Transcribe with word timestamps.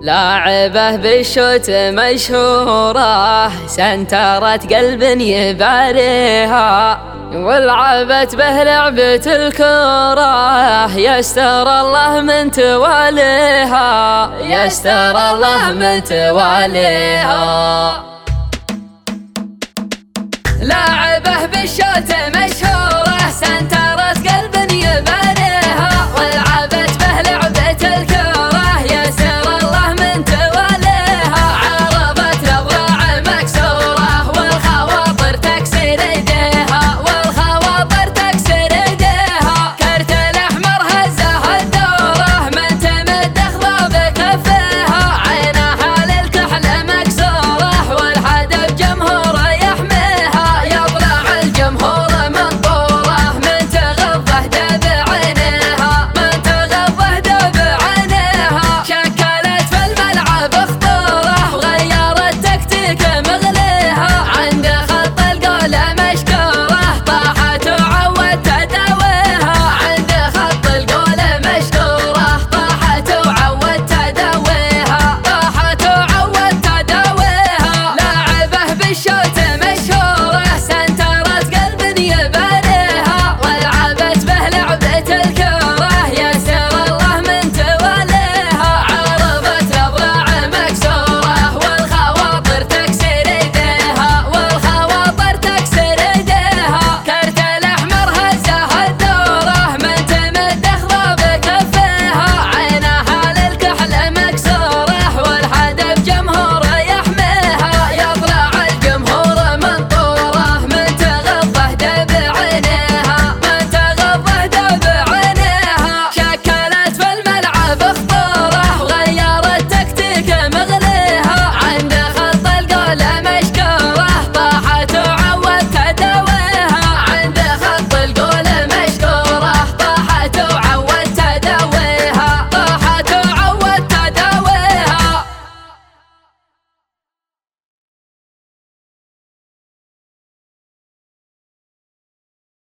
لاعبه 0.00 0.96
بالشوت 0.96 1.70
مشهورة 1.70 3.48
سنترت 3.66 4.72
قلب 4.72 5.02
يباريها. 5.20 7.00
ولعبت 7.32 8.34
به 8.34 8.62
لعبة 8.62 9.26
الكرة 9.26 10.96
يستر 10.96 11.80
الله 11.80 12.20
من 12.20 12.50
تواليها. 12.50 14.30
يستر 14.40 15.16
الله 15.30 15.72
من 15.72 16.04
تواليها. 16.04 17.36
لاعبه 20.62 21.46
بالشوت 21.46 22.10
مشهورة 22.36 22.55